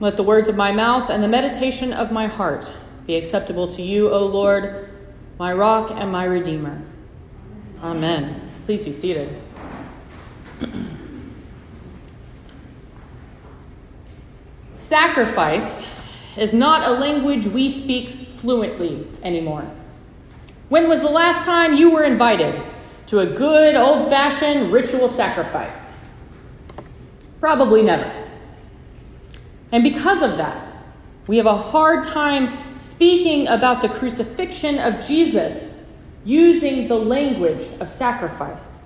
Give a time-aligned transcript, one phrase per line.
[0.00, 2.72] Let the words of my mouth and the meditation of my heart
[3.06, 4.88] be acceptable to you, O Lord,
[5.38, 6.82] my rock and my redeemer.
[7.82, 8.48] Amen.
[8.64, 9.34] Please be seated.
[14.72, 15.84] Sacrifice
[16.36, 19.68] is not a language we speak fluently anymore.
[20.68, 22.62] When was the last time you were invited
[23.06, 25.94] to a good old fashioned ritual sacrifice?
[27.40, 28.27] Probably never.
[29.70, 30.66] And because of that,
[31.26, 35.74] we have a hard time speaking about the crucifixion of Jesus
[36.24, 38.82] using the language of sacrifice.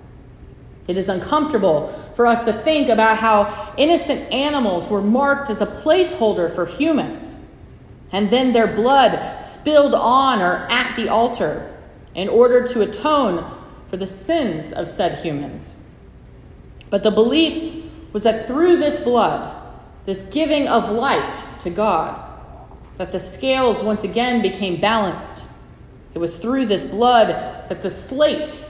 [0.87, 5.65] It is uncomfortable for us to think about how innocent animals were marked as a
[5.65, 7.37] placeholder for humans,
[8.11, 11.73] and then their blood spilled on or at the altar
[12.13, 13.49] in order to atone
[13.87, 15.77] for the sins of said humans.
[16.89, 19.62] But the belief was that through this blood,
[20.05, 22.19] this giving of life to God,
[22.97, 25.45] that the scales once again became balanced.
[26.13, 27.29] It was through this blood
[27.69, 28.63] that the slate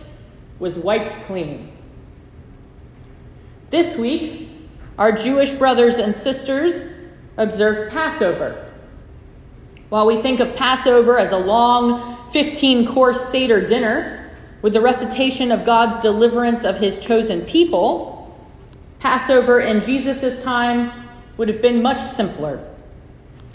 [0.59, 1.71] was wiped clean.
[3.69, 4.49] This week,
[4.97, 6.83] our Jewish brothers and sisters
[7.37, 8.71] observed Passover.
[9.89, 15.51] While we think of Passover as a long 15 course Seder dinner with the recitation
[15.51, 18.49] of God's deliverance of his chosen people,
[18.99, 21.02] Passover in Jesus' time
[21.37, 22.65] would have been much simpler.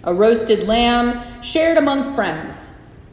[0.05, 2.71] A roasted lamb shared among friends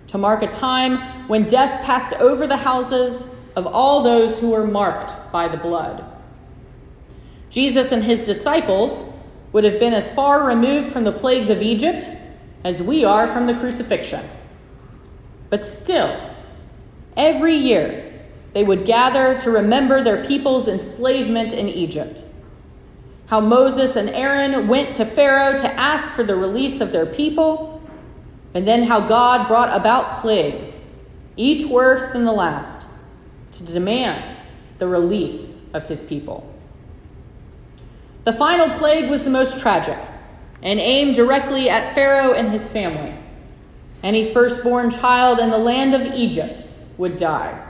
[0.08, 4.68] to mark a time when death passed over the houses of all those who were
[4.68, 6.04] marked by the blood.
[7.50, 9.06] Jesus and his disciples
[9.54, 12.10] would have been as far removed from the plagues of Egypt
[12.64, 14.26] as we are from the crucifixion.
[15.50, 16.20] But still,
[17.16, 18.12] every year
[18.54, 22.25] they would gather to remember their people's enslavement in Egypt
[23.28, 27.82] how Moses and Aaron went to Pharaoh to ask for the release of their people,
[28.54, 30.84] and then how God brought about plagues,
[31.36, 32.86] each worse than the last,
[33.52, 34.38] to demand
[34.78, 36.52] the release of his people.
[38.24, 39.98] The final plague was the most tragic
[40.62, 43.14] and aimed directly at Pharaoh and his family.
[44.02, 47.62] Any firstborn child in the land of Egypt would die.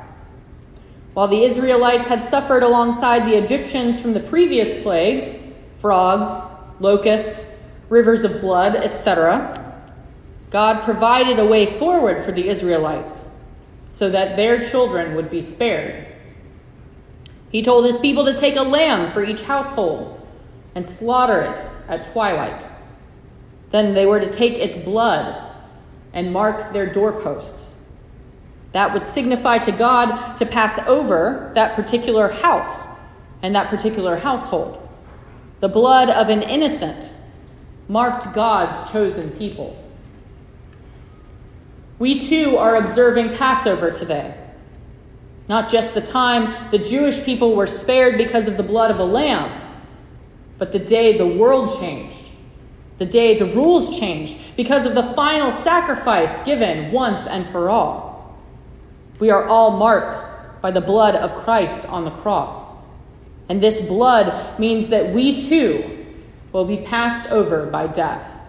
[1.14, 5.38] While the Israelites had suffered alongside the Egyptians from the previous plagues,
[5.78, 6.28] frogs,
[6.80, 7.52] locusts,
[7.90, 9.62] rivers of blood, etc.,
[10.50, 13.28] God provided a way forward for the Israelites
[13.90, 16.08] so that their children would be spared.
[17.52, 20.28] He told his people to take a lamb for each household
[20.74, 22.68] and slaughter it at twilight.
[23.72, 25.42] Then they were to take its blood
[26.14, 27.76] and mark their doorposts.
[28.72, 32.86] That would signify to God to pass over that particular house
[33.42, 34.85] and that particular household.
[35.66, 37.12] The blood of an innocent
[37.90, 39.76] marked God's chosen people.
[41.98, 44.36] We too are observing Passover today.
[45.50, 49.06] Not just the time the Jewish people were spared because of the blood of a
[49.06, 49.60] lamb,
[50.60, 52.30] but the day the world changed,
[53.00, 58.40] the day the rules changed because of the final sacrifice given once and for all.
[59.18, 60.18] We are all marked
[60.62, 62.76] by the blood of Christ on the cross.
[63.48, 66.06] And this blood means that we too
[66.52, 68.40] will be passed over by death.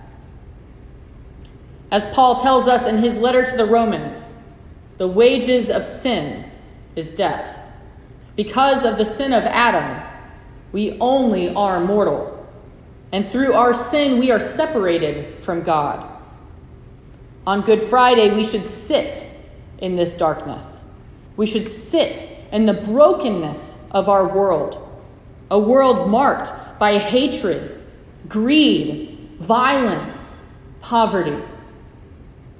[1.90, 4.32] As Paul tells us in his letter to the Romans,
[4.96, 6.50] the wages of sin
[6.94, 7.60] is death.
[8.34, 10.02] Because of the sin of Adam,
[10.72, 12.32] we only are mortal.
[13.12, 16.10] And through our sin, we are separated from God.
[17.46, 19.26] On Good Friday, we should sit
[19.78, 20.82] in this darkness.
[21.36, 24.85] We should sit in the brokenness of our world
[25.50, 27.82] a world marked by hatred,
[28.28, 30.34] greed, violence,
[30.80, 31.36] poverty.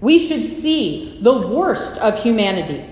[0.01, 2.85] We should see the worst of humanity.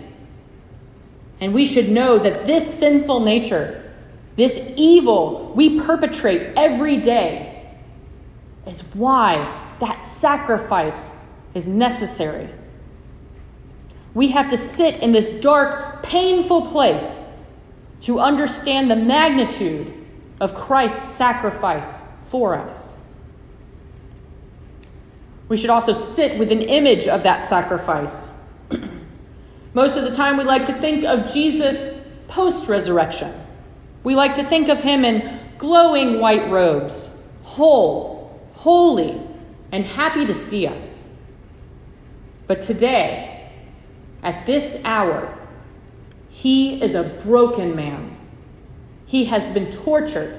[1.41, 3.93] And we should know that this sinful nature,
[4.37, 7.69] this evil we perpetrate every day,
[8.66, 11.12] is why that sacrifice
[11.55, 12.49] is necessary.
[14.14, 17.23] We have to sit in this dark, painful place
[18.05, 19.91] to understand the magnitude
[20.39, 22.95] of Christ's sacrifice for us.
[25.49, 28.31] We should also sit with an image of that sacrifice.
[29.75, 31.99] Most of the time, we like to think of Jesus
[32.29, 33.33] post resurrection.
[34.03, 37.11] We like to think of him in glowing white robes,
[37.43, 39.19] whole, holy,
[39.73, 41.05] and happy to see us.
[42.47, 43.51] But today,
[44.23, 45.39] at this hour,
[46.34, 48.16] he is a broken man.
[49.06, 50.36] He has been tortured.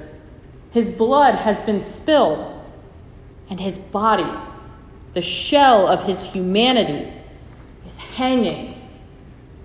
[0.72, 2.52] His blood has been spilled.
[3.50, 4.30] and his body,
[5.14, 7.14] the shell of his humanity,
[7.86, 8.82] is hanging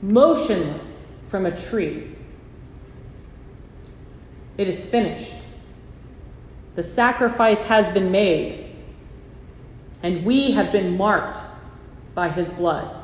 [0.03, 2.15] motionless from a tree.
[4.57, 5.47] It is finished.
[6.77, 8.77] The sacrifice has been made,
[10.03, 11.39] and we have been marked
[12.15, 13.00] by his blood.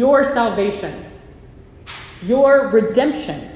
[0.00, 1.04] Your salvation,
[2.22, 3.50] your redemption,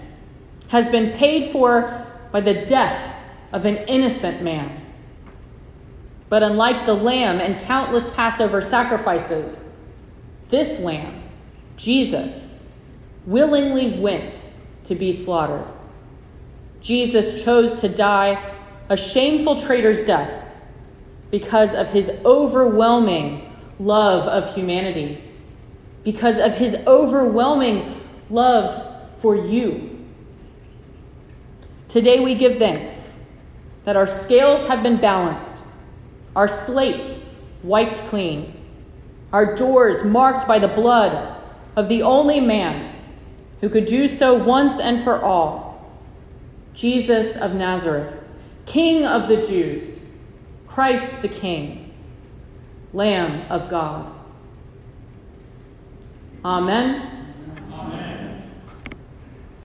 [0.69, 3.17] has been paid for by the death
[3.51, 4.85] of an innocent man.
[6.29, 9.59] But unlike the lamb and countless Passover sacrifices,
[10.51, 11.23] this lamb,
[11.79, 12.53] Jesus,
[13.25, 14.39] willingly went
[14.85, 15.65] to be slaughtered.
[16.83, 18.53] Jesus chose to die
[18.91, 20.47] a shameful traitor's death
[21.31, 25.25] because of his overwhelming love of humanity,
[26.05, 29.91] because of his overwhelming love for you.
[31.89, 33.09] Today we give thanks
[33.85, 35.63] that our scales have been balanced,
[36.37, 37.21] our slates
[37.63, 38.53] wiped clean,
[39.33, 41.37] our doors marked by the blood
[41.77, 42.95] of the only man
[43.61, 45.75] who could do so once and for all
[46.75, 48.23] Jesus of Nazareth,
[48.67, 50.01] King of the Jews,
[50.67, 51.95] Christ the King,
[52.93, 54.14] Lamb of God.
[56.45, 57.14] Amen